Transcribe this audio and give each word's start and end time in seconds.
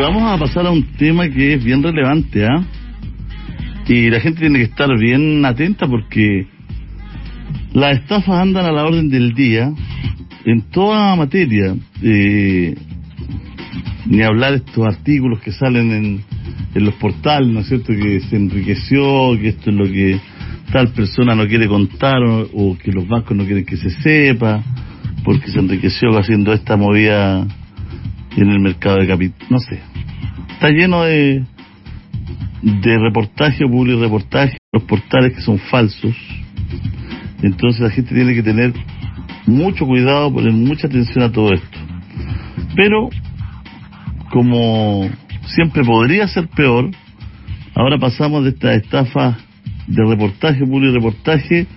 Vamos 0.00 0.22
a 0.22 0.38
pasar 0.38 0.64
a 0.64 0.70
un 0.70 0.84
tema 0.96 1.28
que 1.28 1.54
es 1.54 1.64
bien 1.64 1.82
relevante, 1.82 2.46
¿ah? 2.46 2.64
Y 3.88 4.08
la 4.10 4.20
gente 4.20 4.40
tiene 4.40 4.60
que 4.60 4.66
estar 4.66 4.88
bien 4.96 5.44
atenta 5.44 5.88
porque 5.88 6.46
las 7.72 7.98
estafas 7.98 8.40
andan 8.40 8.64
a 8.64 8.70
la 8.70 8.84
orden 8.84 9.08
del 9.08 9.34
día 9.34 9.72
en 10.44 10.62
toda 10.70 11.16
materia. 11.16 11.74
Eh, 12.00 12.76
ni 14.06 14.22
hablar 14.22 14.52
de 14.52 14.58
estos 14.58 14.86
artículos 14.86 15.40
que 15.40 15.50
salen 15.50 15.90
en, 15.90 16.24
en 16.74 16.84
los 16.84 16.94
portales, 16.94 17.48
¿no 17.48 17.60
es 17.60 17.66
cierto? 17.66 17.92
Que 17.92 18.20
se 18.20 18.36
enriqueció, 18.36 19.36
que 19.38 19.48
esto 19.48 19.70
es 19.70 19.76
lo 19.76 19.84
que 19.84 20.20
tal 20.72 20.92
persona 20.92 21.34
no 21.34 21.46
quiere 21.48 21.66
contar 21.66 22.22
o, 22.22 22.48
o 22.52 22.78
que 22.78 22.92
los 22.92 23.06
bancos 23.08 23.36
no 23.36 23.44
quieren 23.44 23.64
que 23.64 23.76
se 23.76 23.90
sepa 23.90 24.62
porque 25.24 25.50
se 25.50 25.58
enriqueció 25.58 26.16
haciendo 26.16 26.52
esta 26.52 26.76
movida 26.76 27.46
en 28.36 28.50
el 28.50 28.60
mercado 28.60 28.98
de 28.98 29.06
capital. 29.06 29.48
No 29.50 29.58
sé. 29.58 29.80
Está 30.58 30.70
lleno 30.70 31.04
de, 31.04 31.44
de 32.62 32.98
reportaje, 32.98 33.64
público 33.64 34.00
reportaje, 34.00 34.56
los 34.72 34.82
portales 34.82 35.36
que 35.36 35.40
son 35.40 35.56
falsos. 35.56 36.16
Entonces 37.44 37.80
la 37.80 37.90
gente 37.90 38.12
tiene 38.12 38.34
que 38.34 38.42
tener 38.42 38.72
mucho 39.46 39.86
cuidado, 39.86 40.32
poner 40.32 40.52
mucha 40.52 40.88
atención 40.88 41.22
a 41.22 41.30
todo 41.30 41.52
esto. 41.52 41.78
Pero, 42.74 43.08
como 44.32 45.08
siempre 45.46 45.84
podría 45.84 46.26
ser 46.26 46.48
peor, 46.48 46.90
ahora 47.76 47.96
pasamos 47.96 48.42
de 48.42 48.50
esta 48.50 48.74
estafa 48.74 49.38
de 49.86 50.04
reportaje, 50.04 50.64
reportaje, 50.64 51.68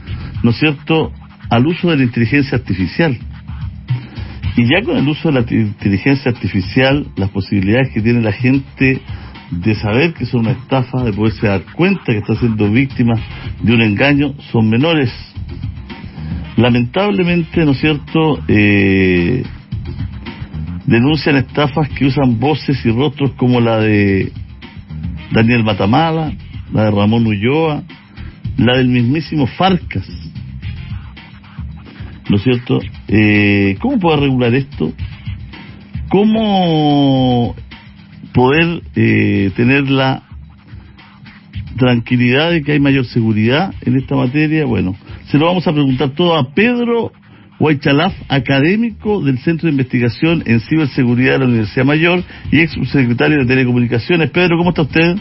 ¿no 0.42 0.50
es 0.50 0.58
cierto?, 0.58 1.12
al 1.52 1.68
uso 1.68 1.92
de 1.92 1.98
la 1.98 2.04
inteligencia 2.04 2.58
artificial. 2.58 3.16
Y 4.56 4.64
ya 4.66 4.82
con 4.84 4.98
el 4.98 5.08
uso 5.08 5.32
de 5.32 5.42
la 5.42 5.46
inteligencia 5.50 6.32
artificial, 6.32 7.08
las 7.16 7.30
posibilidades 7.30 7.92
que 7.94 8.02
tiene 8.02 8.22
la 8.22 8.34
gente 8.34 9.02
de 9.52 9.76
saber 9.76 10.14
que 10.14 10.26
son 10.26 10.42
una 10.42 10.52
estafa, 10.52 11.04
de 11.04 11.14
poderse 11.14 11.48
dar 11.48 11.64
cuenta 11.74 12.06
que 12.06 12.18
está 12.18 12.36
siendo 12.36 12.70
víctima 12.70 13.16
de 13.62 13.74
un 13.74 13.82
engaño, 13.82 14.34
son 14.52 14.70
menores. 14.70 15.12
Lamentablemente, 16.58 17.66
¿no 17.66 17.72
es 17.72 17.80
cierto?, 17.80 18.40
eh, 18.48 19.44
denuncian 20.86 21.38
estafas 21.38 21.90
que 21.90 22.06
usan 22.06 22.40
voces 22.40 22.86
y 22.86 22.92
rostros 22.92 23.32
como 23.34 23.62
la 23.62 23.80
de 23.80 24.32
Daniel 25.32 25.64
Matamala, 25.64 26.34
la 26.74 26.86
de 26.86 26.92
Ramón 26.92 27.26
Ulloa, 27.26 27.84
la 28.58 28.78
del 28.78 28.90
mismísimo 28.90 29.48
Farcas. 29.48 30.08
¿No 32.32 32.38
cierto? 32.38 32.80
Eh, 33.10 33.76
¿Cómo 33.82 34.00
poder 34.00 34.22
regular 34.22 34.56
esto? 34.56 34.94
¿Cómo 36.08 37.54
poder 38.34 38.84
eh, 38.96 39.52
tener 39.58 39.90
la 39.90 40.24
tranquilidad 41.78 42.52
de 42.52 42.64
que 42.64 42.72
hay 42.72 42.80
mayor 42.80 43.04
seguridad 43.04 43.74
en 43.82 43.98
esta 43.98 44.16
materia? 44.16 44.64
Bueno, 44.64 44.96
se 45.26 45.38
lo 45.38 45.48
vamos 45.48 45.68
a 45.68 45.74
preguntar 45.74 46.12
todo 46.12 46.38
a 46.38 46.54
Pedro 46.54 47.12
Huaychalaf, 47.60 48.14
académico 48.30 49.22
del 49.22 49.38
Centro 49.40 49.68
de 49.68 49.72
Investigación 49.72 50.42
en 50.46 50.62
Ciberseguridad 50.62 51.34
de 51.34 51.40
la 51.40 51.46
Universidad 51.48 51.84
Mayor 51.84 52.24
y 52.50 52.62
ex 52.62 52.72
subsecretario 52.72 53.40
de 53.40 53.46
Telecomunicaciones. 53.46 54.32
Pedro, 54.32 54.58
¿cómo 54.58 54.70
está 54.70 54.84
usted? 54.84 55.18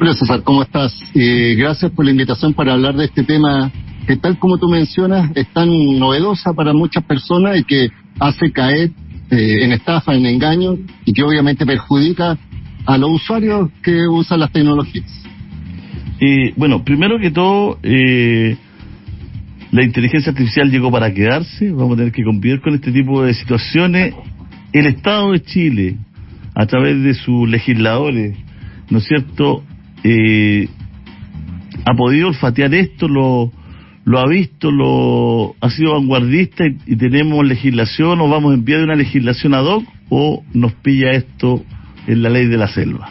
Hola 0.00 0.14
César, 0.14 0.42
¿cómo 0.42 0.62
estás? 0.62 0.98
Eh, 1.14 1.56
gracias 1.58 1.92
por 1.92 2.06
la 2.06 2.10
invitación 2.10 2.54
para 2.54 2.72
hablar 2.72 2.96
de 2.96 3.04
este 3.04 3.22
tema 3.22 3.70
que 4.08 4.16
tal 4.16 4.38
como 4.38 4.56
tú 4.56 4.70
mencionas 4.70 5.30
es 5.34 5.46
tan 5.52 5.68
novedosa 5.98 6.54
para 6.54 6.72
muchas 6.72 7.04
personas 7.04 7.58
y 7.58 7.64
que 7.64 7.90
hace 8.18 8.50
caer 8.52 8.90
eh, 9.30 9.58
en 9.60 9.72
estafa, 9.72 10.14
en 10.14 10.24
engaño 10.24 10.78
y 11.04 11.12
que 11.12 11.22
obviamente 11.22 11.66
perjudica 11.66 12.38
a 12.86 12.96
los 12.96 13.10
usuarios 13.10 13.68
que 13.82 14.08
usan 14.08 14.40
las 14.40 14.50
tecnologías. 14.50 15.04
Eh, 16.20 16.54
bueno, 16.56 16.82
primero 16.84 17.18
que 17.18 17.30
todo, 17.30 17.78
eh, 17.82 18.56
la 19.72 19.84
inteligencia 19.84 20.32
artificial 20.32 20.70
llegó 20.70 20.90
para 20.90 21.12
quedarse, 21.12 21.70
vamos 21.70 21.92
a 21.92 21.96
tener 21.98 22.12
que 22.12 22.24
convivir 22.24 22.62
con 22.62 22.74
este 22.74 22.90
tipo 22.90 23.22
de 23.22 23.34
situaciones. 23.34 24.14
El 24.72 24.86
Estado 24.86 25.32
de 25.32 25.42
Chile, 25.42 25.96
a 26.54 26.64
través 26.64 27.02
de 27.02 27.12
sus 27.12 27.46
legisladores, 27.46 28.38
¿no 28.88 28.98
es 28.98 29.04
cierto?, 29.04 29.64
eh, 30.02 30.66
ha 31.84 31.94
podido 31.94 32.28
olfatear 32.28 32.72
esto, 32.72 33.06
lo, 33.06 33.52
lo 34.08 34.20
ha 34.20 34.26
visto, 34.26 34.70
lo 34.70 35.54
ha 35.60 35.68
sido 35.68 35.92
vanguardista 35.92 36.64
y, 36.66 36.96
tenemos 36.96 37.46
legislación 37.46 38.18
o 38.22 38.28
vamos 38.28 38.54
en 38.54 38.64
pie 38.64 38.78
de 38.78 38.84
una 38.84 38.94
legislación 38.94 39.52
ad 39.52 39.66
hoc 39.66 39.84
o 40.08 40.42
nos 40.54 40.72
pilla 40.72 41.10
esto 41.10 41.62
en 42.06 42.22
la 42.22 42.30
ley 42.30 42.46
de 42.46 42.56
la 42.56 42.68
selva. 42.68 43.10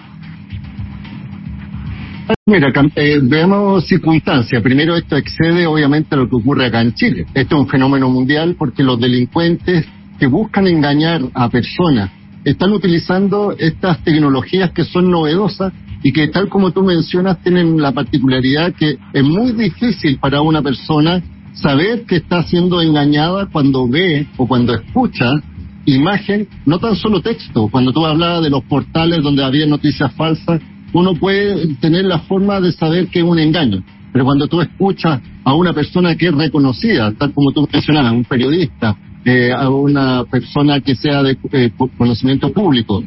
Mira, 2.48 2.72
eh, 2.96 3.20
veamos 3.22 3.86
circunstancias. 3.86 4.60
Primero, 4.64 4.96
esto 4.96 5.18
excede 5.18 5.68
obviamente 5.68 6.16
a 6.16 6.18
lo 6.18 6.28
que 6.28 6.36
ocurre 6.36 6.66
acá 6.66 6.82
en 6.82 6.96
Chile. 6.96 7.28
Esto 7.36 7.56
es 7.58 7.62
un 7.62 7.68
fenómeno 7.68 8.10
mundial 8.10 8.56
porque 8.58 8.82
los 8.82 9.00
delincuentes 9.00 9.86
que 10.18 10.26
buscan 10.26 10.66
engañar 10.66 11.22
a 11.36 11.48
personas 11.50 12.10
están 12.44 12.72
utilizando 12.72 13.56
estas 13.56 14.04
tecnologías 14.04 14.72
que 14.72 14.84
son 14.84 15.12
novedosas 15.12 15.74
y 16.04 16.12
que 16.12 16.28
tal 16.28 16.50
como 16.50 16.72
tú 16.72 16.84
mencionas 16.84 17.42
tienen 17.42 17.82
la 17.82 17.92
particularidad 17.92 18.74
que 18.74 18.98
es 19.14 19.24
muy 19.24 19.52
difícil 19.52 20.20
para 20.20 20.42
una 20.42 20.62
persona 20.62 21.22
saber 21.54 22.06
que 22.06 22.18
está 22.18 22.44
siendo 22.44 22.82
engañada 22.82 23.48
cuando 23.52 23.88
ve 23.88 24.28
o 24.38 24.48
cuando 24.48 24.76
escucha 24.76 25.32
imagen, 25.86 26.48
no 26.66 26.80
tan 26.80 26.96
solo 26.96 27.22
texto. 27.22 27.70
Cuando 27.70 27.94
tú 27.94 28.06
hablabas 28.06 28.44
de 28.44 28.50
los 28.50 28.64
portales 28.64 29.24
donde 29.24 29.44
había 29.44 29.66
noticias 29.66 30.14
falsas, 30.14 30.62
uno 30.94 31.16
puede 31.16 31.76
tener 31.76 32.06
la 32.06 32.20
forma 32.20 32.60
de 32.60 32.72
saber 32.72 33.08
que 33.08 33.20
es 33.20 33.26
un 33.26 33.40
engaño. 33.40 33.84
Pero 34.12 34.26
cuando 34.26 34.48
tú 34.48 34.62
escuchas 34.62 35.22
a 35.44 35.54
una 35.54 35.74
persona 35.74 36.16
que 36.16 36.28
es 36.28 36.34
reconocida, 36.34 37.14
tal 37.14 37.34
como 37.34 37.52
tú 37.52 37.68
mencionabas, 37.72 38.14
un 38.14 38.26
periodista, 38.26 38.98
eh, 39.26 39.52
a 39.52 39.70
una 39.70 40.24
persona 40.26 40.80
que 40.82 40.96
sea 40.96 41.24
de 41.24 41.38
eh, 41.52 41.72
conocimiento 41.98 42.52
público, 42.52 43.04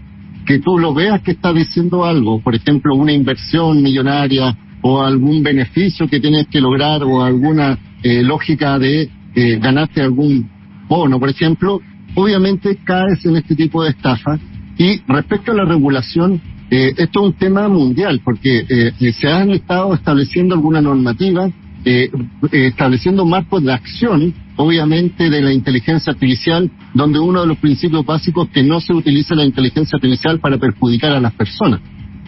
que 0.47 0.59
tú 0.59 0.79
lo 0.79 0.95
veas 0.95 1.21
que 1.23 1.33
está 1.33 1.53
diciendo 1.53 2.05
algo, 2.05 2.41
por 2.41 2.55
ejemplo, 2.55 2.95
una 2.95 3.13
inversión 3.13 3.83
millonaria 3.83 4.57
o 4.83 5.03
algún 5.03 5.43
beneficio 5.43 6.09
que 6.09 6.21
tienes 6.21 6.47
que 6.49 6.61
lograr 6.61 7.03
o 7.05 7.23
alguna 7.23 7.79
eh, 8.03 8.23
lógica 8.23 8.79
de 8.79 9.11
eh, 9.35 9.59
ganarte 9.61 10.01
algún 10.01 10.49
bono, 10.89 11.21
por 11.21 11.29
ejemplo, 11.29 11.81
obviamente 12.15 12.79
caes 12.85 13.25
en 13.25 13.37
este 13.37 13.55
tipo 13.55 13.83
de 13.83 13.91
estafa. 13.91 14.39
Y 14.77 15.01
respecto 15.07 15.53
a 15.53 15.55
la 15.55 15.65
regulación, 15.65 16.41
eh, 16.71 16.95
esto 16.97 17.21
es 17.21 17.27
un 17.27 17.33
tema 17.35 17.69
mundial 17.69 18.21
porque 18.25 18.65
eh, 18.69 19.13
se 19.13 19.29
han 19.29 19.51
estado 19.51 19.95
estableciendo 19.95 20.55
alguna 20.55 20.81
normativa, 20.81 21.51
eh, 21.85 22.11
estableciendo 22.53 23.25
marcos 23.25 23.63
de 23.65 23.73
acción 23.73 24.35
obviamente 24.57 25.31
de 25.31 25.41
la 25.41 25.53
inteligencia 25.53 26.13
artificial, 26.13 26.71
donde 26.93 27.19
uno 27.19 27.41
de 27.41 27.47
los 27.47 27.59
principios 27.59 28.05
básicos 28.05 28.49
es 28.49 28.53
que 28.53 28.63
no 28.63 28.81
se 28.81 28.93
utilice 28.93 29.35
la 29.35 29.45
inteligencia 29.45 29.97
artificial 29.97 30.39
para 30.39 30.59
perjudicar 30.59 31.13
a 31.13 31.21
las 31.21 31.33
personas. 31.33 31.81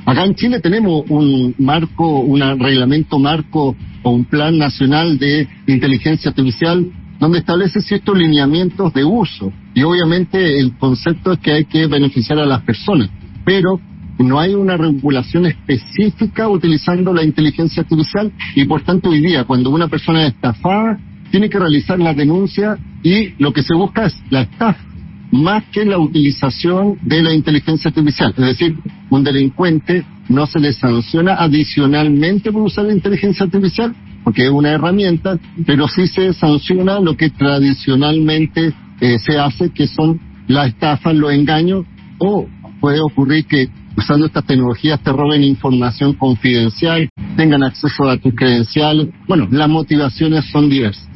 Acá 0.07 0.25
en 0.25 0.35
Chile 0.35 0.61
tenemos 0.61 1.05
un 1.09 1.55
marco, 1.59 2.21
un 2.21 2.41
reglamento 2.59 3.19
marco 3.19 3.77
o 4.03 4.11
un 4.11 4.25
plan 4.25 4.57
nacional 4.59 5.19
de 5.19 5.47
inteligencia 5.67 6.31
artificial 6.31 6.91
donde 7.21 7.39
establece 7.39 7.81
ciertos 7.81 8.19
lineamientos 8.19 8.93
de 8.95 9.05
uso. 9.05 9.53
Y 9.75 9.83
obviamente 9.85 10.59
el 10.59 10.77
concepto 10.77 11.33
es 11.33 11.39
que 11.39 11.53
hay 11.53 11.65
que 11.67 11.87
beneficiar 11.87 12.39
a 12.41 12.47
las 12.47 12.63
personas. 12.63 13.11
Pero 13.45 13.81
no 14.23 14.39
hay 14.41 14.55
una 14.55 14.77
regulación 14.77 15.47
específica 15.47 16.49
utilizando 16.49 17.13
la 17.13 17.23
inteligencia 17.23 17.83
artificial 17.83 18.33
y 18.55 18.65
por 18.65 18.83
tanto 18.83 19.11
hoy 19.11 19.21
día 19.21 19.45
cuando 19.45 19.71
una 19.71 19.89
persona 19.89 20.23
es 20.23 20.35
estafada 20.35 20.99
tiene 21.31 21.49
que 21.49 21.59
realizar 21.59 21.99
la 21.99 22.15
denuncia 22.15 22.79
y 23.03 23.31
lo 23.43 23.53
que 23.53 23.63
se 23.63 23.75
busca 23.75 24.07
es 24.07 24.17
la 24.31 24.43
estafa, 24.43 24.85
más 25.33 25.65
que 25.73 25.85
la 25.85 25.99
utilización 25.99 26.99
de 27.03 27.23
la 27.23 27.33
inteligencia 27.33 27.89
artificial. 27.89 28.35
Es 28.37 28.45
decir, 28.45 28.77
un 29.09 29.25
delincuente 29.25 30.05
no 30.29 30.47
se 30.47 30.61
le 30.61 30.73
sanciona 30.75 31.35
adicionalmente 31.37 32.53
por 32.53 32.63
usar 32.63 32.85
la 32.85 32.93
inteligencia 32.93 33.47
artificial, 33.47 33.95
porque 34.23 34.45
es 34.45 34.51
una 34.51 34.71
herramienta, 34.71 35.39
pero 35.67 35.89
sí 35.89 36.07
se 36.07 36.33
sanciona 36.35 37.01
lo 37.01 37.17
que 37.17 37.31
tradicionalmente 37.31 38.75
eh, 39.01 39.19
se 39.19 39.39
hace, 39.39 39.71
que 39.71 39.87
son 39.87 40.21
las 40.49 40.69
estafas, 40.69 41.15
los 41.15 41.33
engaños, 41.33 41.87
o 42.19 42.47
puede 42.79 43.01
ocurrir 43.01 43.47
que 43.47 43.69
usando 43.97 44.27
estas 44.27 44.45
tecnologías 44.45 45.03
te 45.03 45.13
roben 45.13 45.43
información 45.43 46.15
confidencial, 46.15 47.09
tengan 47.37 47.63
acceso 47.63 48.09
a 48.09 48.17
tus 48.17 48.35
credenciales. 48.35 49.09
Bueno, 49.29 49.49
las 49.51 49.69
motivaciones 49.69 50.45
son 50.47 50.69
diversas. 50.69 51.09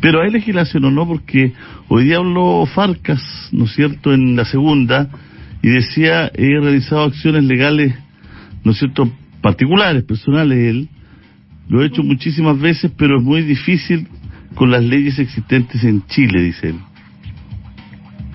Pero 0.00 0.22
hay 0.22 0.30
legislación 0.30 0.84
o 0.84 0.90
no, 0.90 1.06
porque 1.06 1.52
hoy 1.88 2.04
día 2.04 2.18
habló 2.18 2.66
Farcas, 2.66 3.22
¿no 3.52 3.64
es 3.64 3.72
cierto?, 3.72 4.12
en 4.12 4.36
la 4.36 4.44
segunda, 4.44 5.08
y 5.62 5.70
decía, 5.70 6.30
he 6.34 6.60
realizado 6.60 7.04
acciones 7.04 7.44
legales, 7.44 7.94
¿no 8.62 8.72
es 8.72 8.78
cierto?, 8.78 9.10
particulares, 9.40 10.04
personales, 10.04 10.58
él, 10.58 10.88
lo 11.68 11.82
he 11.82 11.86
hecho 11.86 12.02
muchísimas 12.02 12.58
veces, 12.60 12.92
pero 12.96 13.18
es 13.18 13.24
muy 13.24 13.42
difícil 13.42 14.06
con 14.54 14.70
las 14.70 14.84
leyes 14.84 15.18
existentes 15.18 15.82
en 15.82 16.06
Chile, 16.06 16.42
dice 16.42 16.70
él. 16.70 16.76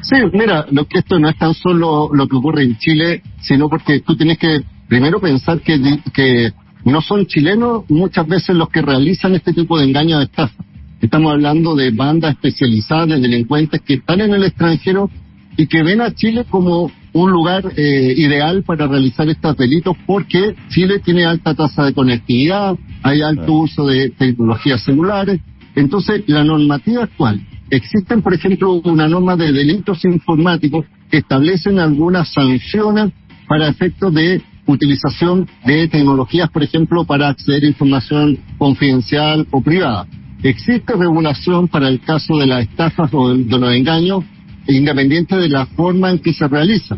Sí, 0.01 0.15
mira, 0.33 0.65
lo 0.71 0.85
que 0.85 0.99
esto 0.99 1.19
no 1.19 1.29
es 1.29 1.37
tan 1.37 1.53
solo 1.53 2.09
lo 2.13 2.27
que 2.27 2.35
ocurre 2.35 2.63
en 2.63 2.77
Chile, 2.77 3.21
sino 3.41 3.69
porque 3.69 3.99
tú 3.99 4.15
tienes 4.15 4.37
que 4.37 4.61
primero 4.87 5.19
pensar 5.19 5.61
que, 5.61 5.79
que 6.13 6.51
no 6.85 7.01
son 7.01 7.25
chilenos 7.27 7.83
muchas 7.89 8.27
veces 8.27 8.55
los 8.55 8.69
que 8.69 8.81
realizan 8.81 9.35
este 9.35 9.53
tipo 9.53 9.77
de 9.77 9.85
engaños 9.85 10.19
de 10.19 10.25
estafa. 10.25 10.63
Estamos 10.99 11.31
hablando 11.31 11.75
de 11.75 11.91
bandas 11.91 12.31
especializadas 12.31 13.09
de 13.09 13.19
delincuentes 13.19 13.81
que 13.81 13.95
están 13.95 14.21
en 14.21 14.33
el 14.33 14.43
extranjero 14.43 15.09
y 15.57 15.67
que 15.67 15.83
ven 15.83 16.01
a 16.01 16.13
Chile 16.13 16.45
como 16.49 16.91
un 17.13 17.31
lugar 17.31 17.73
eh, 17.75 18.13
ideal 18.17 18.63
para 18.63 18.87
realizar 18.87 19.27
estos 19.29 19.57
delitos 19.57 19.95
porque 20.05 20.55
Chile 20.69 20.99
tiene 20.99 21.25
alta 21.25 21.53
tasa 21.53 21.85
de 21.85 21.93
conectividad, 21.93 22.75
hay 23.03 23.21
alto 23.21 23.53
uso 23.53 23.87
de 23.87 24.09
tecnologías 24.09 24.83
celulares. 24.83 25.41
Entonces, 25.75 26.23
la 26.27 26.43
normativa 26.43 27.03
actual, 27.03 27.41
existen, 27.71 28.21
por 28.21 28.33
ejemplo, 28.33 28.73
una 28.83 29.07
norma 29.07 29.35
de 29.35 29.51
delitos 29.51 30.03
informáticos 30.05 30.85
que 31.09 31.17
establecen 31.17 31.79
algunas 31.79 32.31
sanciones 32.31 33.11
para 33.47 33.69
efectos 33.69 34.13
de 34.13 34.41
utilización 34.67 35.47
de 35.65 35.87
tecnologías, 35.87 36.49
por 36.49 36.63
ejemplo, 36.63 37.05
para 37.05 37.29
acceder 37.29 37.63
a 37.63 37.67
información 37.67 38.37
confidencial 38.57 39.47
o 39.51 39.61
privada. 39.61 40.05
Existe 40.43 40.93
regulación 40.95 41.67
para 41.67 41.87
el 41.87 42.01
caso 42.01 42.37
de 42.37 42.47
las 42.47 42.63
estafas 42.63 43.09
o 43.13 43.33
de 43.33 43.59
los 43.59 43.73
engaños, 43.73 44.23
independiente 44.67 45.35
de 45.35 45.49
la 45.49 45.65
forma 45.65 46.11
en 46.11 46.19
que 46.19 46.33
se 46.33 46.47
realiza. 46.47 46.97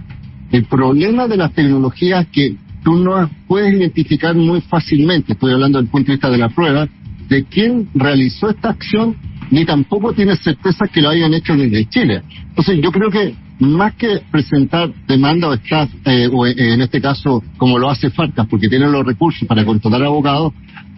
El 0.52 0.66
problema 0.66 1.28
de 1.28 1.38
las 1.38 1.54
tecnologías 1.54 2.25
es 2.25 2.31
que 2.31 2.56
tú 2.84 2.96
no 2.96 3.30
puedes 3.48 3.74
identificar 3.74 4.36
muy 4.36 4.62
fácilmente, 4.62 5.34
estoy 5.34 5.54
hablando 5.54 5.80
del 5.80 5.88
punto 5.88 6.08
de 6.08 6.16
vista 6.16 6.30
de 6.30 6.38
la 6.38 6.50
prueba, 6.50 6.88
de 7.30 7.46
quién 7.46 7.90
realizó 7.94 8.50
esta 8.50 8.70
acción, 8.70 9.16
ni 9.51 9.66
tampoco 9.66 10.13
tienes 10.13 10.40
certeza 10.40 10.88
que 10.88 11.01
lo 11.01 11.10
hayan 11.10 11.34
hecho 11.34 11.56
desde 11.56 11.88
Chile. 11.90 12.22
Entonces 12.50 12.80
yo 12.81 12.92
creo 12.92 13.10
que 13.10 13.36
más 13.60 13.94
que 13.95 14.22
presentar 14.31 14.92
demanda 15.07 15.48
o 15.48 15.54
staff, 15.54 15.90
eh, 16.06 16.30
o 16.31 16.45
eh, 16.45 16.54
en 16.57 16.81
este 16.81 17.01
caso 17.01 17.44
como 17.57 17.80
lo 17.80 17.90
hace 17.90 18.10
Farcas, 18.10 18.48
porque 18.48 18.68
tienen 18.68 18.92
los 18.92 19.06
recursos 19.06 19.48
para 19.48 19.66
contratar 19.66 20.04
abogados, 20.04 20.54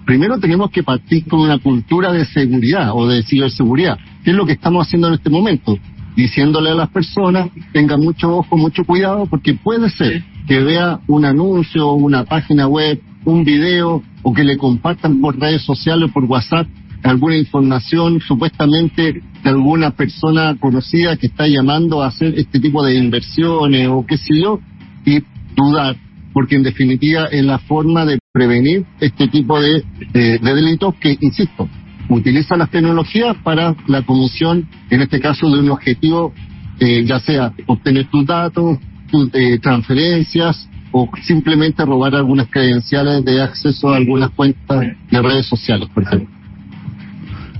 primero 0.06 0.40
tenemos 0.40 0.72
que 0.72 0.84
partir 0.84 1.26
con 1.28 1.42
una 1.42 1.60
cultura 1.60 2.12
de 2.12 2.26
seguridad 2.26 2.92
o 2.94 3.08
de 3.08 3.24
ciberseguridad, 3.24 3.98
que 4.24 4.32
es 4.32 4.36
lo 4.36 4.46
que 4.46 4.54
estamos 4.54 4.88
haciendo 4.88 5.08
en 5.08 5.16
este 5.16 5.30
momento, 5.30 5.78
diciéndole 6.16 6.72
a 6.72 6.76
las 6.76 6.90
personas, 6.90 7.50
tengan 7.74 8.00
mucho 8.00 8.38
ojo, 8.38 8.58
mucho 8.58 8.86
cuidado, 8.86 9.26
porque 9.26 9.54
puede 9.54 9.90
ser 9.90 10.24
que 10.48 10.60
vea 10.60 11.00
un 11.08 11.26
anuncio, 11.26 11.92
una 11.94 12.24
página 12.24 12.68
web, 12.68 13.02
un 13.26 13.44
video, 13.44 14.04
o 14.22 14.34
que 14.34 14.44
le 14.44 14.58
compartan 14.58 15.20
por 15.20 15.38
redes 15.40 15.64
sociales 15.64 16.10
o 16.10 16.14
por 16.14 16.24
WhatsApp 16.26 16.68
alguna 17.06 17.38
información 17.38 18.20
supuestamente 18.20 19.22
de 19.44 19.50
alguna 19.50 19.92
persona 19.92 20.56
conocida 20.60 21.18
que 21.18 21.28
está 21.28 21.48
llamando 21.48 22.02
a 22.02 22.08
hacer 22.08 22.34
este 22.38 22.60
tipo 22.60 22.84
de 22.84 22.96
inversiones 22.96 23.88
o 23.88 24.06
qué 24.06 24.18
sé 24.18 24.42
yo, 24.42 24.60
y 25.06 25.22
dudar, 25.56 25.96
porque 26.34 26.56
en 26.56 26.64
definitiva 26.64 27.26
es 27.26 27.46
la 27.46 27.60
forma 27.60 28.06
de 28.06 28.18
prevenir 28.34 28.86
este 29.00 29.28
tipo 29.28 29.60
de, 29.62 29.84
delitos 30.14 30.96
que, 30.96 31.16
insisto, 31.22 31.70
utilizan 32.10 32.60
las 32.60 32.72
tecnologías 32.72 33.38
para 33.44 33.76
la 33.88 34.02
comisión, 34.02 34.68
en 34.90 35.02
este 35.02 35.20
caso, 35.20 35.50
de 35.50 35.60
un 35.60 35.70
objetivo, 35.70 36.34
eh, 36.80 37.06
ya 37.06 37.20
sea 37.20 37.54
obtener 37.68 38.10
tus 38.10 38.26
datos, 38.26 38.80
tus 39.12 39.30
eh, 39.34 39.60
transferencias 39.60 40.68
o 40.92 41.10
simplemente 41.22 41.86
robar 41.86 42.16
algunas 42.16 42.48
credenciales 42.48 43.24
de 43.24 43.42
acceso 43.42 43.90
a 43.90 43.98
algunas 43.98 44.32
cuentas 44.32 44.88
de 45.12 45.22
redes 45.22 45.46
sociales, 45.46 45.88
por 45.94 46.04
ejemplo. 46.04 46.35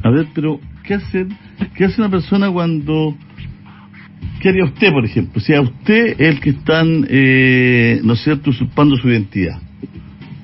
A 0.06 0.12
ver, 0.12 0.28
pero 0.36 0.60
¿qué 0.84 0.94
hace, 0.94 1.26
qué 1.76 1.86
hace 1.86 2.00
una 2.00 2.12
persona 2.12 2.52
cuando... 2.52 3.18
¿Qué 4.40 4.50
haría 4.50 4.66
usted, 4.66 4.92
por 4.92 5.04
ejemplo? 5.04 5.42
Si 5.42 5.52
a 5.52 5.62
usted 5.62 6.22
es 6.22 6.36
el 6.36 6.40
que 6.40 6.52
están, 6.52 7.08
eh, 7.10 8.00
¿no 8.04 8.14
es 8.14 8.24
cierto?, 8.24 8.52
usurpando 8.52 8.96
su 8.98 9.10
identidad. 9.10 9.60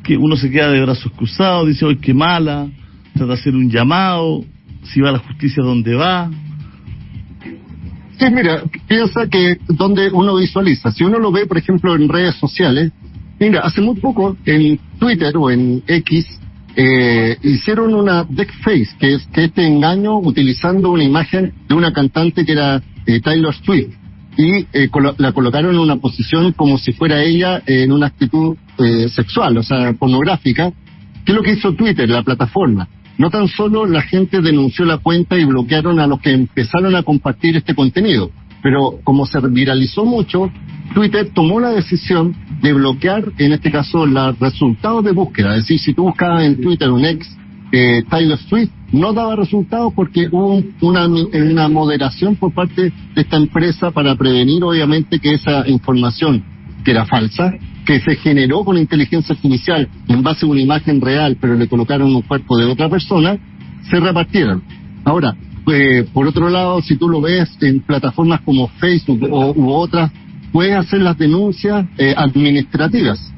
Que 0.01 0.17
uno 0.17 0.35
se 0.35 0.49
queda 0.49 0.71
de 0.71 0.81
brazos 0.81 1.11
cruzados, 1.11 1.67
dice, 1.67 1.85
hoy 1.85 1.97
qué 1.97 2.11
mala, 2.11 2.71
trata 3.13 3.33
de 3.33 3.39
hacer 3.39 3.55
un 3.55 3.69
llamado, 3.69 4.43
si 4.81 4.99
va 4.99 5.09
a 5.09 5.11
la 5.11 5.19
justicia, 5.19 5.61
¿dónde 5.61 5.93
va? 5.93 6.31
Sí, 8.17 8.25
mira, 8.33 8.63
piensa 8.87 9.27
que 9.27 9.57
donde 9.67 10.09
uno 10.09 10.37
visualiza, 10.37 10.91
si 10.91 11.03
uno 11.03 11.19
lo 11.19 11.31
ve, 11.31 11.45
por 11.45 11.59
ejemplo, 11.59 11.95
en 11.95 12.09
redes 12.09 12.33
sociales, 12.37 12.91
mira, 13.39 13.59
hace 13.59 13.79
muy 13.81 13.99
poco 13.99 14.35
en 14.43 14.79
Twitter 14.97 15.37
o 15.37 15.51
en 15.51 15.83
X 15.85 16.41
eh, 16.75 17.37
hicieron 17.43 17.93
una 17.93 18.25
face 18.63 18.89
que 18.99 19.15
es 19.15 19.27
que 19.33 19.45
este 19.45 19.65
engaño 19.65 20.17
utilizando 20.19 20.91
una 20.91 21.03
imagen 21.03 21.53
de 21.67 21.75
una 21.75 21.91
cantante 21.91 22.45
que 22.45 22.51
era 22.53 22.81
eh, 23.05 23.19
Taylor 23.19 23.53
Swift 23.53 23.93
y 24.37 24.65
eh, 24.73 24.89
la 25.17 25.33
colocaron 25.33 25.73
en 25.75 25.79
una 25.79 25.97
posición 25.97 26.53
como 26.53 26.77
si 26.77 26.93
fuera 26.93 27.21
ella 27.21 27.61
en 27.65 27.91
una 27.91 28.07
actitud 28.07 28.55
eh, 28.77 29.09
sexual, 29.09 29.57
o 29.57 29.63
sea, 29.63 29.93
pornográfica. 29.93 30.71
¿Qué 31.25 31.31
es 31.31 31.35
lo 31.35 31.43
que 31.43 31.53
hizo 31.53 31.73
Twitter, 31.73 32.09
la 32.09 32.23
plataforma? 32.23 32.87
No 33.17 33.29
tan 33.29 33.47
solo 33.47 33.85
la 33.85 34.01
gente 34.01 34.41
denunció 34.41 34.85
la 34.85 34.97
cuenta 34.97 35.37
y 35.37 35.45
bloquearon 35.45 35.99
a 35.99 36.07
los 36.07 36.19
que 36.21 36.31
empezaron 36.31 36.95
a 36.95 37.03
compartir 37.03 37.57
este 37.57 37.75
contenido, 37.75 38.31
pero 38.61 38.99
como 39.03 39.25
se 39.25 39.39
viralizó 39.49 40.05
mucho, 40.05 40.51
Twitter 40.93 41.29
tomó 41.33 41.59
la 41.59 41.69
decisión 41.69 42.35
de 42.61 42.73
bloquear, 42.73 43.31
en 43.37 43.53
este 43.53 43.71
caso, 43.71 44.05
los 44.05 44.37
resultados 44.39 45.03
de 45.03 45.11
búsqueda. 45.11 45.55
Es 45.55 45.63
decir, 45.63 45.79
si 45.79 45.93
tú 45.93 46.03
buscabas 46.03 46.43
en 46.43 46.61
Twitter 46.61 46.89
un 46.91 47.05
ex 47.05 47.27
eh, 47.71 48.03
Tyler 48.09 48.37
Swift, 48.37 48.69
no 48.91 49.13
daba 49.13 49.35
resultados 49.35 49.93
porque 49.95 50.27
hubo 50.29 50.61
una, 50.81 51.07
una 51.07 51.67
moderación 51.69 52.35
por 52.35 52.53
parte 52.53 52.91
de 53.15 53.21
esta 53.21 53.37
empresa 53.37 53.91
para 53.91 54.15
prevenir, 54.15 54.63
obviamente, 54.63 55.19
que 55.19 55.33
esa 55.33 55.67
información 55.67 56.43
que 56.83 56.91
era 56.91 57.05
falsa, 57.05 57.53
que 57.85 57.99
se 58.01 58.15
generó 58.17 58.63
con 58.63 58.77
inteligencia 58.77 59.35
artificial 59.35 59.87
en 60.07 60.21
base 60.21 60.45
a 60.45 60.49
una 60.49 60.61
imagen 60.61 60.99
real, 60.99 61.37
pero 61.39 61.55
le 61.55 61.67
colocaron 61.67 62.13
un 62.13 62.21
cuerpo 62.23 62.57
de 62.57 62.65
otra 62.65 62.89
persona, 62.89 63.37
se 63.89 63.99
repartieron. 63.99 64.61
Ahora, 65.05 65.35
eh, 65.67 66.05
por 66.13 66.27
otro 66.27 66.49
lado, 66.49 66.81
si 66.81 66.95
tú 66.97 67.07
lo 67.07 67.21
ves 67.21 67.49
en 67.61 67.81
plataformas 67.81 68.41
como 68.41 68.67
Facebook 68.79 69.23
o, 69.31 69.53
u 69.53 69.71
otras, 69.71 70.11
puedes 70.51 70.75
hacer 70.75 71.01
las 71.01 71.17
denuncias 71.17 71.85
eh, 71.97 72.13
administrativas. 72.15 73.31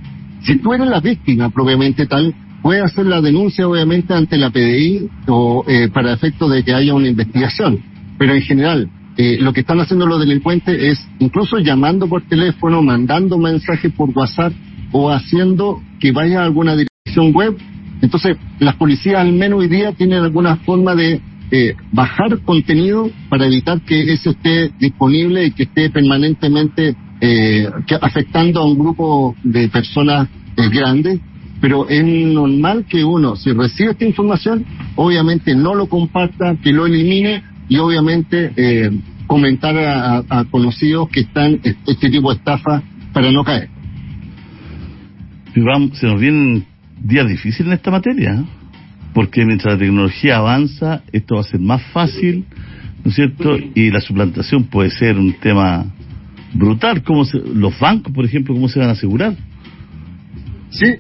Si 0.44 0.58
tú 0.58 0.74
eres 0.74 0.88
la 0.88 1.00
víctima 1.00 1.50
propiamente 1.50 2.06
tal, 2.06 2.34
puedes 2.62 2.84
hacer 2.84 3.06
la 3.06 3.22
denuncia 3.22 3.68
obviamente 3.68 4.14
ante 4.14 4.38
la 4.38 4.50
PDI 4.50 5.10
o 5.28 5.64
eh, 5.68 5.90
para 5.94 6.14
efecto 6.14 6.50
de 6.50 6.64
que 6.64 6.74
haya 6.74 6.94
una 6.94 7.08
investigación. 7.08 7.80
Pero 8.18 8.34
en 8.34 8.42
general, 8.42 8.90
eh, 9.18 9.38
lo 9.40 9.54
que 9.54 9.62
están 9.62 9.80
haciendo 9.80 10.08
los 10.08 10.20
delincuentes 10.20 10.82
es 10.82 11.08
incluso 11.20 11.60
llamando 11.60 12.08
por 12.08 12.24
teléfono, 12.24 12.82
mandando 12.82 13.38
mensajes 13.38 13.92
por 13.94 14.10
WhatsApp 14.10 14.54
o 14.92 15.12
haciendo 15.12 15.82
que 16.00 16.12
vaya 16.12 16.42
a 16.42 16.46
alguna 16.46 16.76
dirección 16.76 17.34
web. 17.34 17.58
Entonces, 18.02 18.38
las 18.60 18.76
policías 18.76 19.18
al 19.18 19.34
menos 19.34 19.60
hoy 19.60 19.68
día 19.68 19.92
tienen 19.94 20.24
alguna 20.24 20.58
forma 20.58 20.96
de 20.96 21.22
eh, 21.56 21.76
bajar 21.92 22.40
contenido 22.40 23.12
para 23.30 23.46
evitar 23.46 23.80
que 23.82 24.12
eso 24.12 24.32
esté 24.32 24.72
disponible 24.80 25.46
y 25.46 25.52
que 25.52 25.64
esté 25.64 25.92
permanentemente 25.92 26.96
eh, 27.22 27.70
afectando 28.02 28.60
a 28.60 28.66
un 28.66 28.76
grupo 28.76 29.36
de 29.44 29.70
personas 29.70 30.30
eh, 30.58 30.68
grandes. 30.70 31.20
Pero 31.62 31.88
es 31.88 32.04
normal 32.04 32.86
que 32.90 33.04
uno, 33.04 33.36
si 33.36 33.52
recibe 33.52 33.92
esta 33.92 34.04
información, 34.04 34.66
obviamente 34.96 35.54
no 35.54 35.76
lo 35.76 35.86
comparta, 35.86 36.56
que 36.56 36.72
lo 36.72 36.88
elimine 36.88 37.44
y 37.70 37.78
obviamente 37.78 38.52
eh, 38.56 38.90
comentar 39.28 39.78
a, 39.78 40.46
conocidos 40.50 41.08
que 41.10 41.20
están 41.20 41.60
este 41.86 42.10
tipo 42.10 42.32
de 42.32 42.38
estafa 42.38 42.82
para 43.14 43.32
no 43.32 43.44
caer. 43.44 43.70
se 45.54 46.08
nos 46.08 46.20
vienen 46.20 46.66
días 47.00 47.28
difíciles 47.28 47.68
en 47.68 47.74
esta 47.74 47.92
materia 47.92 48.44
porque 49.14 49.46
mientras 49.46 49.76
la 49.76 49.80
tecnología 49.80 50.38
avanza, 50.38 51.04
esto 51.12 51.36
va 51.36 51.42
a 51.42 51.46
ser 51.46 51.60
más 51.60 51.82
fácil, 51.92 52.46
¿no 53.04 53.10
es 53.10 53.16
cierto? 53.16 53.58
Y 53.76 53.92
la 53.92 54.02
suplantación 54.02 54.66
puede 54.66 54.90
ser 54.90 55.18
un 55.18 55.34
tema 55.34 55.86
brutal. 56.54 57.04
¿Cómo 57.04 57.24
los 57.56 57.80
bancos, 57.80 58.14
por 58.14 58.26
ejemplo, 58.26 58.54
cómo 58.54 58.70
se 58.70 58.80
van 58.80 58.90
a 58.90 58.94
asegurar? 58.94 59.36
Sí, 60.70 60.96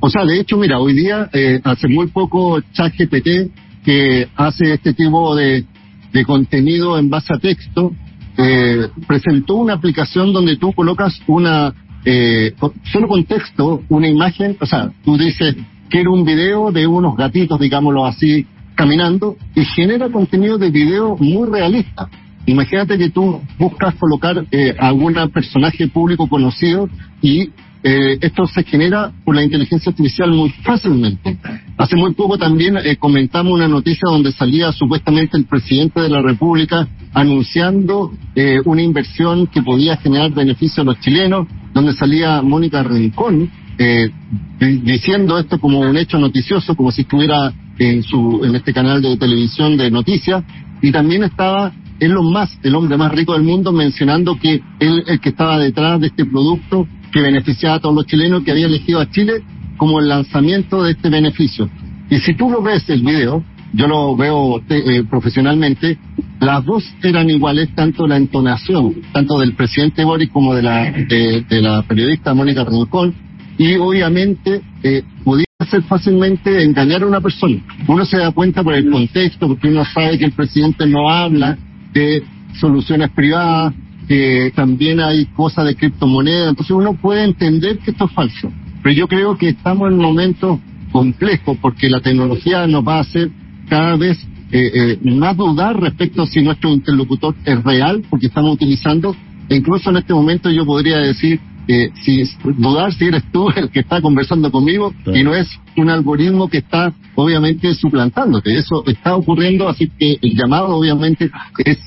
o 0.00 0.08
sea, 0.08 0.24
de 0.24 0.40
hecho, 0.40 0.56
mira, 0.56 0.78
hoy 0.78 0.94
día, 0.94 1.28
eh, 1.32 1.60
hace 1.62 1.86
muy 1.88 2.06
poco, 2.06 2.60
ChatGPT, 2.72 3.52
que 3.84 4.28
hace 4.36 4.74
este 4.74 4.94
tipo 4.94 5.36
de, 5.36 5.64
de 6.12 6.24
contenido 6.24 6.98
en 6.98 7.10
base 7.10 7.34
a 7.34 7.38
texto, 7.38 7.92
eh, 8.38 8.88
presentó 9.06 9.56
una 9.56 9.74
aplicación 9.74 10.32
donde 10.32 10.56
tú 10.56 10.72
colocas 10.72 11.20
una, 11.26 11.74
eh, 12.04 12.54
solo 12.90 13.08
con 13.08 13.24
texto, 13.24 13.82
una 13.90 14.08
imagen, 14.08 14.56
o 14.60 14.66
sea, 14.66 14.90
tú 15.04 15.18
dices, 15.18 15.56
quiero 15.90 16.12
un 16.12 16.24
video 16.24 16.70
de 16.70 16.86
unos 16.86 17.16
gatitos, 17.16 17.60
digámoslo 17.60 18.06
así, 18.06 18.46
caminando, 18.74 19.36
y 19.54 19.64
genera 19.64 20.08
contenido 20.08 20.56
de 20.56 20.70
video 20.70 21.16
muy 21.18 21.50
realista. 21.50 22.08
Imagínate 22.46 22.96
que 22.96 23.10
tú 23.10 23.40
buscas 23.58 23.94
colocar 23.96 24.46
eh, 24.50 24.74
algún 24.78 25.14
personaje 25.30 25.88
público 25.88 26.28
conocido 26.28 26.88
y 27.20 27.50
eh, 27.82 28.18
esto 28.20 28.46
se 28.46 28.62
genera 28.62 29.10
por 29.24 29.34
la 29.34 29.42
inteligencia 29.42 29.90
artificial 29.90 30.30
muy 30.30 30.50
fácilmente. 30.62 31.38
Hace 31.78 31.96
muy 31.96 32.12
poco 32.12 32.36
también 32.36 32.76
eh, 32.76 32.96
comentamos 32.96 33.54
una 33.54 33.68
noticia 33.68 34.02
donde 34.04 34.32
salía 34.32 34.70
supuestamente 34.72 35.38
el 35.38 35.46
presidente 35.46 36.00
de 36.00 36.10
la 36.10 36.20
República 36.20 36.88
anunciando 37.14 38.12
eh, 38.34 38.58
una 38.66 38.82
inversión 38.82 39.46
que 39.46 39.62
podía 39.62 39.96
generar 39.96 40.30
beneficio 40.32 40.82
a 40.82 40.86
los 40.86 41.00
chilenos, 41.00 41.48
donde 41.72 41.94
salía 41.94 42.42
Mónica 42.42 42.82
Rincón 42.82 43.50
eh, 43.82 44.10
diciendo 44.58 45.38
esto 45.38 45.58
como 45.58 45.80
un 45.80 45.96
hecho 45.96 46.18
noticioso, 46.18 46.76
como 46.76 46.92
si 46.92 47.00
estuviera 47.00 47.50
en 47.78 48.02
su 48.02 48.42
en 48.44 48.54
este 48.54 48.74
canal 48.74 49.00
de 49.00 49.16
televisión 49.16 49.78
de 49.78 49.90
noticias, 49.90 50.44
y 50.82 50.92
también 50.92 51.22
estaba 51.22 51.72
Elon 51.98 52.30
Musk, 52.30 52.62
el 52.62 52.74
hombre 52.74 52.98
más 52.98 53.10
rico 53.10 53.32
del 53.32 53.42
mundo, 53.42 53.72
mencionando 53.72 54.38
que 54.38 54.60
él 54.80 55.02
el 55.06 55.18
que 55.18 55.30
estaba 55.30 55.58
detrás 55.58 55.98
de 55.98 56.08
este 56.08 56.26
producto 56.26 56.86
que 57.10 57.22
beneficiaba 57.22 57.76
a 57.76 57.80
todos 57.80 57.94
los 57.94 58.06
chilenos, 58.06 58.42
que 58.42 58.50
había 58.50 58.66
elegido 58.66 59.00
a 59.00 59.10
Chile 59.10 59.42
como 59.78 59.98
el 59.98 60.08
lanzamiento 60.08 60.82
de 60.82 60.92
este 60.92 61.08
beneficio. 61.08 61.70
Y 62.10 62.18
si 62.18 62.34
tú 62.34 62.50
lo 62.50 62.60
ves 62.60 62.86
el 62.90 63.00
video, 63.00 63.42
yo 63.72 63.86
lo 63.86 64.14
veo 64.14 64.60
eh, 64.68 65.04
profesionalmente, 65.08 65.96
las 66.38 66.64
dos 66.66 66.84
eran 67.02 67.30
iguales, 67.30 67.74
tanto 67.74 68.06
la 68.06 68.18
entonación, 68.18 68.94
tanto 69.12 69.38
del 69.38 69.54
presidente 69.54 70.04
Boris 70.04 70.28
como 70.30 70.54
de 70.54 70.62
la, 70.62 70.90
de, 70.90 71.44
la 71.62 71.82
periodista 71.82 72.34
Mónica 72.34 72.64
Rincón, 72.64 73.14
y 73.60 73.76
obviamente 73.76 74.62
eh, 74.82 75.02
podía 75.22 75.44
ser 75.70 75.82
fácilmente 75.82 76.64
engañar 76.64 77.02
a 77.02 77.06
una 77.06 77.20
persona. 77.20 77.58
Uno 77.86 78.06
se 78.06 78.16
da 78.16 78.30
cuenta 78.30 78.64
por 78.64 78.72
el 78.72 78.90
contexto, 78.90 79.48
porque 79.48 79.68
uno 79.68 79.84
sabe 79.84 80.18
que 80.18 80.24
el 80.24 80.32
presidente 80.32 80.86
no 80.86 81.10
habla 81.10 81.58
de 81.92 82.24
soluciones 82.58 83.10
privadas, 83.10 83.74
que 84.08 84.50
también 84.56 84.98
hay 84.98 85.26
cosas 85.26 85.66
de 85.66 85.76
criptomonedas, 85.76 86.48
entonces 86.48 86.74
uno 86.74 86.94
puede 86.94 87.22
entender 87.22 87.76
que 87.80 87.90
esto 87.90 88.06
es 88.06 88.12
falso. 88.12 88.50
Pero 88.82 88.94
yo 88.94 89.06
creo 89.06 89.36
que 89.36 89.50
estamos 89.50 89.88
en 89.88 89.98
un 89.98 90.04
momento 90.06 90.58
complejo 90.90 91.54
porque 91.60 91.90
la 91.90 92.00
tecnología 92.00 92.66
nos 92.66 92.82
va 92.82 92.96
a 92.96 93.00
hacer 93.00 93.30
cada 93.68 93.94
vez 93.96 94.16
eh, 94.52 94.70
eh, 95.02 95.10
más 95.10 95.36
dudar 95.36 95.78
respecto 95.78 96.22
a 96.22 96.26
si 96.26 96.40
nuestro 96.40 96.70
interlocutor 96.70 97.34
es 97.44 97.62
real, 97.62 98.02
porque 98.08 98.28
estamos 98.28 98.54
utilizando, 98.54 99.14
e 99.50 99.56
incluso 99.56 99.90
en 99.90 99.98
este 99.98 100.14
momento 100.14 100.48
yo 100.48 100.64
podría 100.64 100.96
decir, 100.96 101.38
eh, 101.72 101.92
si 102.02 102.24
dudar 102.58 102.92
si 102.92 103.04
eres 103.04 103.22
tú 103.30 103.48
el 103.54 103.70
que 103.70 103.78
está 103.78 104.00
conversando 104.00 104.50
conmigo 104.50 104.92
y 105.06 105.22
no 105.22 105.36
es 105.36 105.48
un 105.76 105.88
algoritmo 105.88 106.48
que 106.48 106.58
está 106.58 106.92
obviamente 107.14 107.72
suplantándote. 107.74 108.56
Eso 108.56 108.82
está 108.86 109.14
ocurriendo, 109.14 109.68
así 109.68 109.88
que 109.96 110.18
el 110.20 110.34
llamado 110.34 110.74
obviamente 110.74 111.30
es 111.64 111.78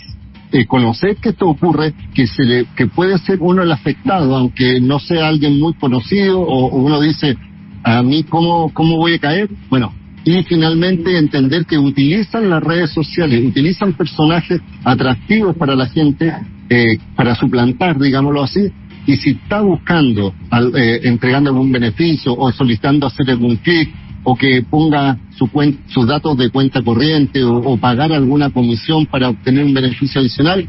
eh, 0.54 0.66
conocer 0.68 1.18
que 1.18 1.30
esto 1.30 1.48
ocurre, 1.48 1.94
que 2.14 2.28
se 2.28 2.44
le, 2.44 2.66
que 2.78 2.88
puede 2.88 3.18
ser 3.18 3.40
uno 3.42 3.62
el 3.62 3.72
afectado, 3.74 4.38
aunque 4.38 4.80
no 4.80 5.00
sea 5.00 5.28
alguien 5.28 5.60
muy 5.60 5.74
conocido, 5.74 6.40
o, 6.40 6.68
uno 6.68 7.02
dice, 7.02 7.36
a 7.84 8.02
mí 8.04 8.24
cómo, 8.24 8.72
cómo 8.74 8.96
voy 8.96 9.16
a 9.16 9.20
caer, 9.20 9.50
bueno, 9.70 9.94
y 10.24 10.42
finalmente 10.44 11.18
entender 11.18 11.66
que 11.66 11.78
utilizan 11.78 12.50
las 12.50 12.64
redes 12.64 12.92
sociales, 12.92 13.44
utilizan 13.46 13.92
personajes 13.94 14.62
atractivos 14.86 15.58
para 15.58 15.76
la 15.76 15.88
gente, 15.88 16.34
eh, 16.70 16.98
para 17.18 17.36
suplantar, 17.36 18.00
digámoslo 18.00 18.44
así, 18.44 18.72
y 19.06 19.18
si 19.18 19.32
está 19.32 19.62
buscando, 19.62 20.34
eh, 20.76 21.02
entregando 21.04 21.50
algún 21.50 21.72
beneficio 21.72 22.34
o 22.34 22.52
solicitando 22.52 23.08
hacer 23.08 23.30
algún 23.30 23.58
clic 23.58 23.90
o 24.24 24.36
que 24.36 24.64
ponga 24.64 25.18
su 25.32 25.50
sus 25.88 26.08
datos 26.08 26.38
de 26.38 26.50
cuenta 26.50 26.82
corriente 26.82 27.44
o, 27.44 27.78
pagar 27.78 28.14
alguna 28.14 28.50
comisión 28.52 29.06
para 29.06 29.30
obtener 29.30 29.66
un 29.66 29.74
beneficio 29.74 30.22
adicional, 30.22 30.68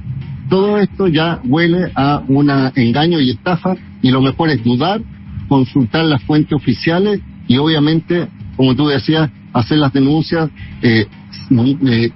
todo 0.49 0.79
esto 0.79 1.07
ya 1.07 1.41
huele 1.45 1.91
a 1.95 2.23
un 2.27 2.51
engaño 2.75 3.21
y 3.21 3.31
estafa. 3.31 3.77
Y 4.03 4.11
lo 4.11 4.21
mejor 4.21 4.51
es 4.51 4.63
dudar, 4.63 5.01
consultar 5.49 6.05
las 6.05 6.23
fuentes 6.25 6.53
oficiales 6.53 7.21
y 7.47 7.57
obviamente, 7.57 8.29
como 8.57 8.75
tú 8.75 8.89
decías, 8.89 9.31
hacer 9.53 9.79
las 9.79 9.93
denuncias 9.93 10.51
eh, 10.83 11.07
eh, 11.51 12.11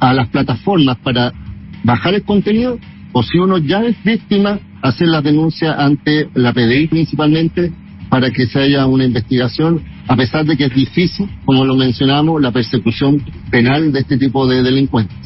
a 0.00 0.14
las 0.14 0.28
plataformas 0.28 0.96
para 0.98 1.32
bajar 1.84 2.14
el 2.14 2.22
contenido 2.22 2.78
o 3.12 3.22
si 3.22 3.38
uno 3.38 3.58
ya 3.58 3.82
es 3.82 4.02
víctima, 4.02 4.58
hacer 4.82 5.08
las 5.08 5.22
denuncias 5.24 5.74
ante 5.78 6.28
la 6.34 6.52
PDI 6.52 6.86
principalmente 6.88 7.72
para 8.08 8.30
que 8.30 8.46
se 8.46 8.58
haya 8.58 8.86
una 8.86 9.04
investigación, 9.04 9.82
a 10.06 10.16
pesar 10.16 10.44
de 10.46 10.56
que 10.56 10.64
es 10.64 10.74
difícil, 10.74 11.28
como 11.44 11.64
lo 11.64 11.76
mencionamos, 11.76 12.40
la 12.40 12.52
persecución 12.52 13.22
penal 13.50 13.92
de 13.92 14.00
este 14.00 14.16
tipo 14.16 14.46
de 14.46 14.62
delincuentes. 14.62 15.16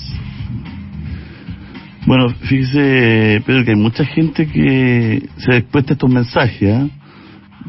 Bueno, 2.06 2.30
fíjese, 2.30 3.42
Pedro, 3.46 3.64
que 3.64 3.70
hay 3.70 3.76
mucha 3.76 4.04
gente 4.04 4.46
que 4.46 5.28
se 5.36 5.52
ha 5.52 5.56
expuesto 5.58 5.92
a 5.92 5.94
estos 5.94 6.10
mensajes. 6.10 6.62
¿eh? 6.62 6.90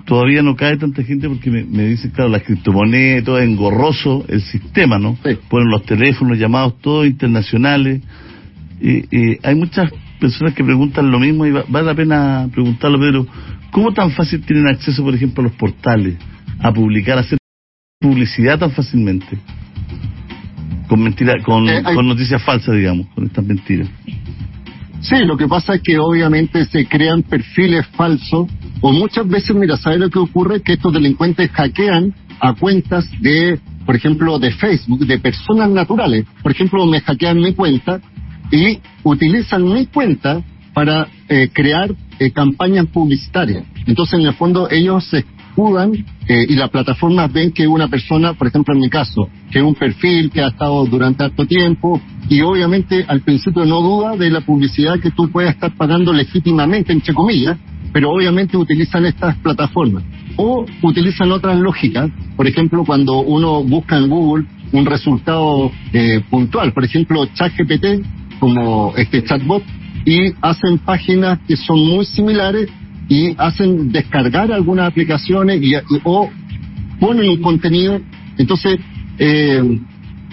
Todavía 0.05 0.41
no 0.41 0.55
cae 0.55 0.77
tanta 0.77 1.03
gente 1.03 1.29
porque 1.29 1.51
me, 1.51 1.63
me 1.63 1.85
dicen, 1.85 2.09
claro, 2.09 2.31
las 2.31 2.41
criptomonedas, 2.41 3.23
todo 3.25 3.37
es 3.37 3.47
engorroso 3.47 4.25
el 4.27 4.41
sistema, 4.41 4.97
¿no? 4.97 5.15
Ponen 5.49 5.69
los 5.69 5.85
teléfonos, 5.85 6.39
llamados 6.39 6.79
todos 6.81 7.05
internacionales. 7.05 8.01
Y, 8.81 9.05
y 9.15 9.37
hay 9.43 9.53
muchas 9.53 9.91
personas 10.24 10.53
que 10.53 10.63
preguntan 10.63 11.12
lo 11.12 11.20
mismo 11.20 11.46
y 11.46 11.51
vale 11.51 11.86
la 11.86 11.94
pena 11.94 12.48
preguntarlo, 12.50 12.98
Pedro. 12.98 13.27
¿Cómo 13.72 13.92
tan 13.92 14.10
fácil 14.12 14.42
tienen 14.46 14.68
acceso, 14.68 15.03
por 15.03 15.13
ejemplo, 15.13 15.42
a 15.42 15.48
los 15.48 15.56
portales 15.58 16.15
a 16.60 16.72
publicar, 16.72 17.18
a 17.18 17.22
hacer 17.22 17.38
publicidad 18.00 18.58
tan 18.58 18.72
fácilmente? 18.72 19.38
Con 20.88 21.03
mentira, 21.03 21.34
con, 21.44 21.68
eh, 21.68 21.84
con 21.84 22.08
noticias 22.08 22.42
falsas, 22.42 22.74
digamos, 22.74 23.08
con 23.13 23.25
estas 23.25 23.46
mentiras. 23.46 23.89
Sí, 25.01 25.15
lo 25.25 25.36
que 25.36 25.46
pasa 25.46 25.75
es 25.75 25.82
que 25.82 26.00
obviamente 26.00 26.63
se 26.68 26.86
crean 26.86 27.24
perfiles 27.24 27.86
falsos 27.88 28.48
o 28.80 28.94
muchas 28.94 29.27
veces, 29.27 29.53
mira, 29.53 29.75
¿sabes 29.75 30.00
lo 30.00 30.10
que 30.10 30.20
ocurre? 30.20 30.62
Que 30.62 30.74
estos 30.74 30.94
delincuentes 30.94 31.51
hackean 31.51 32.15
a 32.39 32.53
cuentas 32.53 33.10
de, 33.20 33.60
por 33.86 33.98
ejemplo, 33.98 34.39
de 34.39 34.51
Facebook, 34.51 35.06
de 35.06 35.20
personas 35.20 35.70
naturales. 35.70 36.25
Por 36.42 36.53
ejemplo, 36.53 36.86
me 36.86 37.01
hackean 37.01 37.42
mi 37.42 37.53
cuenta 37.53 38.00
y 38.53 38.79
utilizan 39.03 39.65
mi 39.65 39.88
cuenta 39.88 40.43
para 40.75 41.07
eh, 41.27 41.50
crear 41.51 41.91
eh, 42.19 42.31
campañas 42.31 42.86
publicitarias. 42.86 43.65
Entonces, 43.88 44.19
en 44.19 44.27
el 44.27 44.33
fondo, 44.36 44.69
ellos 44.69 45.03
se 45.10 45.25
escudan 45.50 45.91
eh, 46.27 46.45
y 46.48 46.55
las 46.55 46.69
plataformas 46.69 47.33
ven 47.33 47.51
que 47.51 47.67
una 47.67 47.88
persona, 47.88 48.33
por 48.33 48.48
ejemplo, 48.48 48.75
en 48.75 48.81
mi 48.81 48.89
caso, 48.89 49.27
que 49.51 49.62
un 49.62 49.74
perfil 49.74 50.29
que 50.29 50.41
ha 50.41 50.50
estado 50.50 50.86
durante 50.86 51.24
harto 51.24 51.48
tiempo 51.48 52.00
y 52.29 52.41
obviamente 52.41 53.03
al 53.07 53.22
principio 53.22 53.65
no 53.65 53.81
duda 53.81 54.15
de 54.15 54.29
la 54.29 54.41
publicidad 54.41 55.00
que 55.00 55.10
tú 55.10 55.31
puedes 55.31 55.51
estar 55.51 55.75
pagando 55.75 56.13
legítimamente, 56.13 56.93
entre 56.93 57.13
comillas, 57.13 57.57
pero 57.91 58.12
obviamente 58.12 58.55
utilizan 58.55 59.05
estas 59.05 59.36
plataformas. 59.38 60.03
O 60.38 60.65
utilizan 60.83 61.31
otras 61.31 61.60
lógicas, 61.60 62.10
por 62.36 62.48
ejemplo, 62.48 62.83
cuando 62.86 63.19
uno 63.22 63.63
busca 63.63 63.98
en 63.98 64.10
Google 64.10 64.45
un 64.72 64.86
resultado 64.88 65.72
puntual, 66.31 66.74
por 66.74 66.83
ejemplo, 66.83 67.27
ChatGPT, 67.27 68.03
como 68.43 68.93
este 68.97 69.23
chatbot, 69.23 69.63
y 70.03 70.33
hacen 70.41 70.79
páginas 70.79 71.39
que 71.47 71.55
son 71.55 71.79
muy 71.79 72.03
similares 72.03 72.67
y 73.07 73.33
hacen 73.38 73.89
descargar 73.89 74.51
algunas 74.51 74.89
aplicaciones 74.91 75.62
y, 75.63 75.75
o 76.03 76.29
ponen 77.00 77.29
un 77.29 77.41
contenido. 77.41 78.01
Entonces, 78.38 78.79
eh, 79.17 79.79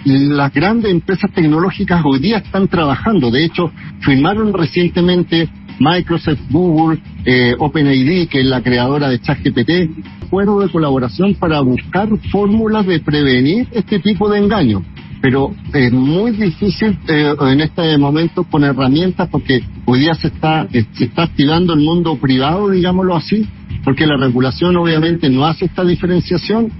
las 0.03 0.53
grandes 0.53 0.91
empresas 0.91 1.31
tecnológicas 1.31 2.01
hoy 2.03 2.19
día 2.19 2.39
están 2.39 2.67
trabajando. 2.67 3.31
De 3.31 3.45
hecho, 3.45 3.71
firmaron 4.01 4.51
recientemente 4.51 5.47
Microsoft, 5.79 6.39
Google, 6.49 6.99
eh, 7.23 7.55
OpenID, 7.57 8.27
que 8.27 8.41
es 8.41 8.45
la 8.45 8.61
creadora 8.61 9.07
de 9.07 9.21
ChatGPT, 9.21 10.25
acuerdo 10.25 10.59
de 10.59 10.69
colaboración 10.69 11.35
para 11.35 11.61
buscar 11.61 12.09
fórmulas 12.29 12.85
de 12.85 12.99
prevenir 12.99 13.69
este 13.71 13.99
tipo 13.99 14.29
de 14.29 14.39
engaños 14.39 14.83
pero 15.21 15.53
es 15.73 15.93
muy 15.93 16.31
difícil 16.31 16.97
eh, 17.07 17.33
en 17.39 17.61
este 17.61 17.97
momento 17.97 18.43
con 18.43 18.63
herramientas 18.63 19.29
porque 19.31 19.63
hoy 19.85 19.99
día 19.99 20.15
se 20.15 20.27
está, 20.27 20.67
eh, 20.73 20.85
se 20.93 21.05
está 21.05 21.23
activando 21.23 21.73
el 21.73 21.81
mundo 21.81 22.15
privado, 22.15 22.69
digámoslo 22.69 23.15
así, 23.15 23.47
porque 23.83 24.07
la 24.07 24.17
regulación 24.17 24.75
obviamente 24.77 25.29
no 25.29 25.45
hace 25.45 25.65
esta 25.65 25.85
diferenciación 25.85 26.71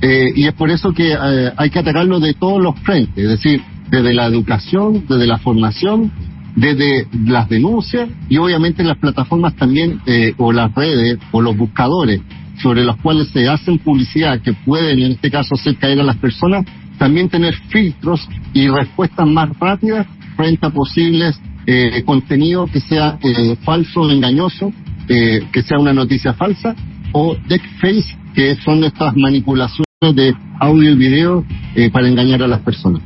eh, 0.00 0.32
y 0.34 0.46
es 0.46 0.54
por 0.54 0.70
eso 0.70 0.94
que 0.94 1.14
hay 1.56 1.70
que 1.70 1.78
atacarlo 1.78 2.20
de 2.20 2.32
todos 2.32 2.62
los 2.62 2.78
frentes, 2.80 3.22
es 3.22 3.28
decir, 3.28 3.60
desde 3.90 4.14
la 4.14 4.26
educación, 4.26 5.04
desde 5.06 5.26
la 5.26 5.38
formación, 5.38 6.10
desde 6.56 7.06
las 7.26 7.48
denuncias 7.48 8.08
y 8.30 8.38
obviamente 8.38 8.82
las 8.82 8.96
plataformas 8.96 9.54
también 9.56 10.00
o 10.38 10.52
las 10.52 10.74
redes 10.74 11.18
o 11.32 11.42
los 11.42 11.56
buscadores 11.56 12.20
sobre 12.62 12.84
los 12.84 12.96
cuales 12.96 13.28
se 13.28 13.48
hacen 13.48 13.78
publicidad 13.78 14.40
que 14.40 14.52
pueden 14.52 14.98
en 15.00 15.12
este 15.12 15.30
caso 15.30 15.54
hacer 15.54 15.76
caer 15.76 16.00
a 16.00 16.04
las 16.04 16.16
personas 16.16 16.64
también 17.00 17.30
tener 17.30 17.54
filtros 17.70 18.28
y 18.52 18.68
respuestas 18.68 19.26
más 19.26 19.48
rápidas 19.58 20.06
frente 20.36 20.66
a 20.66 20.70
posibles 20.70 21.40
eh, 21.66 22.02
contenido 22.04 22.66
que 22.66 22.78
sea 22.78 23.18
eh, 23.22 23.56
falso 23.64 24.02
o 24.02 24.10
engañoso, 24.10 24.70
eh, 25.08 25.40
que 25.50 25.62
sea 25.62 25.78
una 25.78 25.94
noticia 25.94 26.34
falsa, 26.34 26.76
o 27.12 27.36
deepfake, 27.48 28.34
que 28.34 28.54
son 28.56 28.84
estas 28.84 29.16
manipulaciones 29.16 29.86
de 30.14 30.34
audio 30.58 30.90
y 30.90 30.94
video 30.94 31.44
eh, 31.74 31.88
para 31.90 32.06
engañar 32.06 32.42
a 32.42 32.46
las 32.46 32.60
personas. 32.60 33.00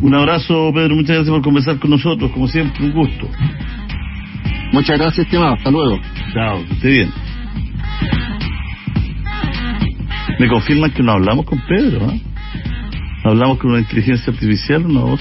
Un 0.00 0.14
abrazo, 0.14 0.70
Pedro, 0.72 0.94
muchas 0.94 1.16
gracias 1.16 1.30
por 1.34 1.42
conversar 1.42 1.80
con 1.80 1.90
nosotros, 1.90 2.30
como 2.30 2.46
siempre, 2.46 2.84
un 2.84 2.92
gusto. 2.92 3.28
Muchas 4.72 5.00
gracias, 5.00 5.26
estimado, 5.26 5.54
hasta 5.54 5.70
luego. 5.72 5.98
Chao, 6.32 6.64
que 6.64 6.74
esté 6.74 6.88
bien. 6.90 7.10
Me 10.38 10.48
confirman 10.48 10.92
que 10.92 11.02
no 11.02 11.12
hablamos 11.12 11.44
con 11.44 11.60
Pedro, 11.66 12.08
¿eh? 12.12 12.20
¿Hablamos 13.26 13.58
con 13.58 13.72
una 13.72 13.80
inteligencia 13.80 14.32
artificial 14.32 14.86
una 14.86 15.00
voz? 15.00 15.20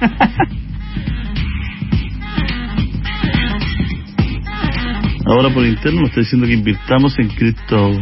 Ahora 5.24 5.48
por 5.48 5.64
interno 5.64 6.02
me 6.02 6.08
está 6.08 6.20
diciendo 6.20 6.46
que 6.46 6.52
invirtamos 6.52 7.18
en 7.18 7.28
cripto... 7.28 7.86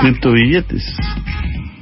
cripto 0.00 0.32
billetes. 0.32 0.82